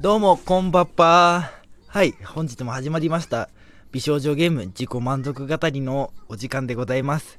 [0.00, 1.52] どうも、こんばっぱ
[1.86, 3.50] はい、本日も始まりました。
[3.92, 7.38] 美少女ゲーム自己満足語りのお時間でございます。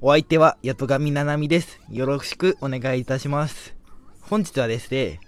[0.00, 1.80] お相手は、やとがみななみです。
[1.90, 3.74] よろしくお願いいたします。
[4.20, 5.18] 本日はですね、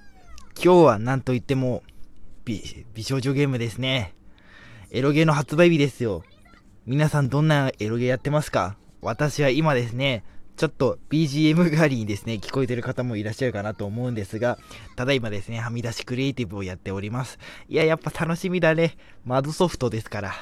[0.55, 1.83] 今日は何と言っても
[2.45, 4.15] 美、美少女ゲームですね。
[4.93, 6.23] エロゲーの発売日ですよ。
[6.87, 8.77] 皆さんどんなエロゲーやってますか？
[9.03, 10.23] 私は今ですね、
[10.57, 14.59] ちょっと BGM 代わりにですね、聞こえてる方もいらっしゃるかなと思うんですが、
[14.95, 17.39] ただいまですね、はみ出しクリエイティブをやっております。
[17.69, 18.97] いや、やっぱ楽しみだね。
[19.25, 20.33] 窓ソフトですから。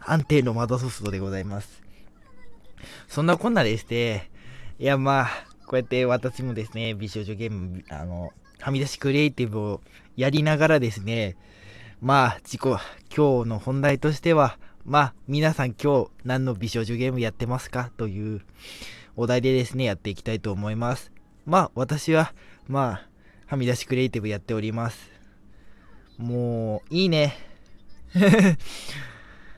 [0.00, 1.82] 安定の窓ソフトでございます。
[3.08, 4.30] そんなこんなでして、
[4.78, 5.28] いや、まあ、
[5.66, 9.80] こうやって私もですね、美少女ゲーム、あの、はみ出しクリエイティブを
[10.16, 11.36] やりながらですね、
[12.00, 12.60] まあ、自己、
[13.14, 18.40] 今日の本題としては、まあ、皆さん今日何の美少女ゲームやってますかという、
[19.16, 21.12] お題でですね、やっていきたいと思います。
[21.46, 22.32] まあ、私は、
[22.68, 23.06] まあ、
[23.46, 25.10] はみ出しクリエイティブやっております。
[26.18, 27.36] もう、いいね。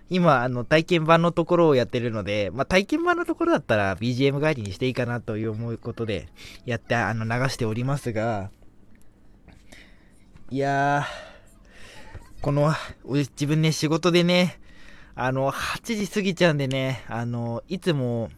[0.09, 6.29] 今、あの、体験版のところをやってるので、まあ、体験版のところだったら BGM 代わりにしていいかなという思うことで、
[6.67, 8.51] やって、あの、流しておりますが、
[10.51, 14.61] いやー、この、自分ね、仕事でね、
[15.15, 18.31] あの、8時過ぎちゃうんでね、あの、いつも、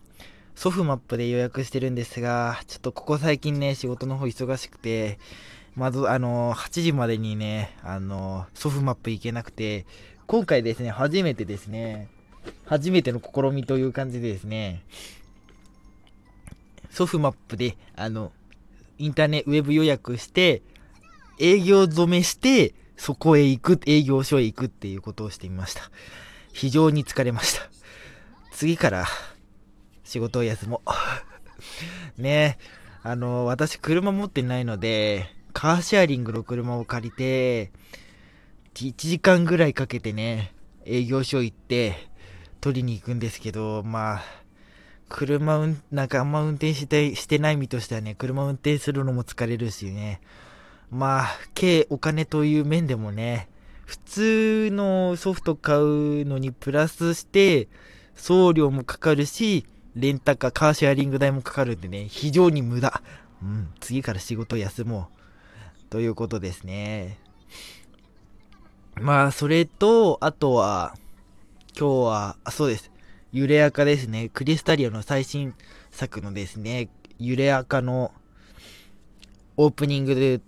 [0.54, 5.18] ソフマップで予約してるんですが、ちょっとここ最近ね、仕事の方忙しくて、
[5.74, 9.86] まず、あの、8時までにね、あの、ソフマップ行けなくて、
[10.26, 12.08] 今回ですね、初めてですね、
[12.66, 14.84] 初めての試みという感じでですね、
[16.90, 18.32] ソフマップで、あの、
[18.98, 20.62] インターネット、ウェブ予約して、
[21.40, 25.90] 営業止めして、そこへ行く、営業所へ行くっていうことをしてみました。
[26.52, 27.68] 非常に疲れました。
[28.52, 29.06] 次から、
[30.04, 30.90] 仕事を休もう。
[32.22, 32.58] ね
[33.02, 37.72] あの、私車持ってないので、カーシェアリングの車を借りて、
[38.74, 42.08] 1時間ぐらいかけてね、営業所行って、
[42.60, 44.22] 取りに行くんですけど、まあ、
[45.10, 50.20] 車うん、なんかあんま運転してしてない身としてはね、車運転するのも疲れるしね。
[50.90, 53.48] まあ、計お金という面でもね、
[53.84, 57.68] 普通のソフト買うのにプラスして、
[58.16, 59.66] 送料もかかるし、
[59.96, 63.02] レンタカー、カーシェアリング代もかかるんでね、非常に無駄。
[63.42, 65.90] うん、次から仕事休もう。
[65.90, 67.18] ということですね。
[69.00, 70.94] まあ、それと、あとは、
[71.78, 72.90] 今日は、あ、そうです。
[73.32, 74.28] 揺れ赤ですね。
[74.28, 75.54] クリスタリアの最新
[75.90, 76.88] 作のですね、
[77.18, 78.12] 揺れ赤の
[79.56, 80.42] オープニング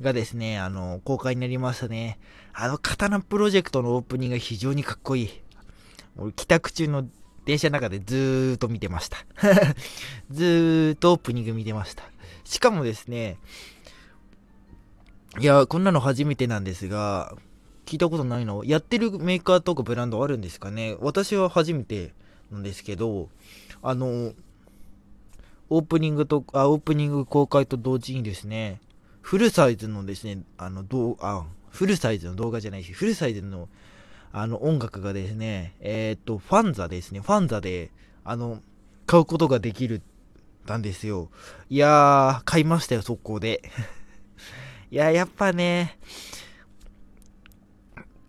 [0.00, 2.18] がですね、あの、公開になりましたね。
[2.52, 5.30] あの、刀プロジェクトのオープニングが非常にかっこいい。
[6.16, 7.08] 俺、帰宅中の
[7.44, 9.18] 電車の中でずーっと見てました。
[10.30, 12.04] ずーっとオープニング見てました。
[12.44, 13.38] しかもですね、
[15.40, 17.34] いや、こんなの初めてなんですが、
[17.86, 18.64] 聞いたことないの。
[18.64, 20.96] やってるメーカーとかブランドあるんですかね。
[21.00, 22.12] 私は初めて
[22.50, 23.28] なんですけど、
[23.82, 24.32] あの、
[25.70, 28.80] オープニングと、あ、オープニング公開と同時にですね、
[29.22, 33.68] フルサイズのですね、あの、どう、あ、フルサイズの動画じゃないし、フルサイズの
[34.36, 37.92] あの音楽がですね、えっ、と、ファンザですね、ファンザで、
[38.24, 38.60] あの、
[39.06, 40.02] 買うことができる
[40.66, 41.30] たんですよ。
[41.70, 43.62] いやー、買いましたよ、速攻で。
[44.90, 46.00] いや、やっぱね、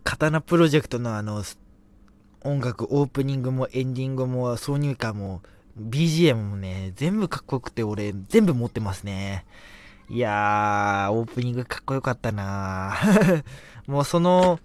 [0.03, 1.43] 刀プロジェクトのあの、
[2.41, 5.41] 音楽、オープニングもエンディングも挿入歌も
[5.79, 9.43] BGM もね、全部かっこよくて俺全部持ってますね。
[10.07, 12.95] いやー、オープニングかっこよかったな
[13.87, 14.59] もうその、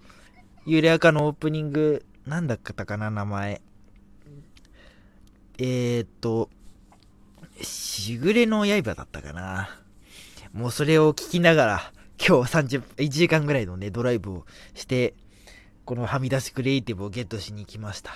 [0.67, 3.61] ゆれあかのオープニング、なんだったかな、名前。
[5.57, 6.51] えー、っと、
[7.63, 9.69] しぐれの刃だったかな。
[10.53, 14.45] もうそれを聞きながら、今日30、1時間ぐらいのね、ドライブを
[14.75, 15.15] して、
[15.83, 18.11] このはみ出しクリエイティブをゲットしに来ました。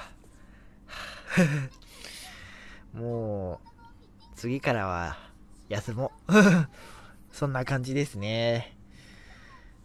[2.93, 3.67] もう、
[4.35, 5.17] 次からは、
[5.67, 6.33] 休もう。
[7.33, 8.77] そんな感じですね。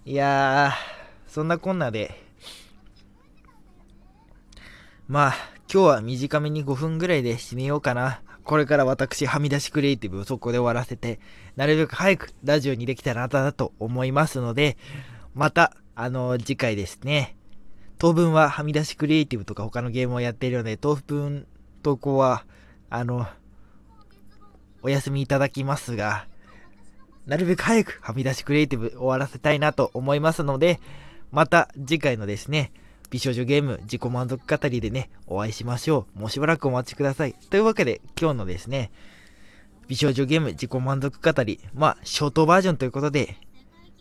[0.05, 2.30] いやー、そんなこんなで、
[5.11, 5.35] まあ、
[5.69, 8.23] 今日は短めに5分ぐらいで締めようかな。
[8.45, 11.19] これから私、はみ出しクリエイティブをそこで終わらせて、
[11.57, 14.77] なるべく早くラジオにできたらなと思いますので、
[15.35, 17.37] また、あの、次回ですね。
[17.99, 21.49] 当分ははみ出しクリエイティブとか他のゲームをやっているので、当分
[21.83, 22.45] 投稿は、
[22.89, 23.27] あの、
[24.81, 26.29] お休みいただきますが、
[27.27, 30.79] なるべく早くはみ出しクリエイティブ終わらせたいなと思いますので、
[31.33, 32.71] また次回のですね、
[33.11, 36.21] 美少女ゲーム自己満足語りでね、お会いしましょう。
[36.21, 37.35] もうしばらくお待ちください。
[37.35, 38.93] というわけで、今日のですね、
[39.89, 43.37] 美少女ゲーム自己満足語り、まあ、ショートバージョンということで、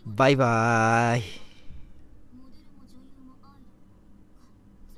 [0.05, 1.48] バイバーイ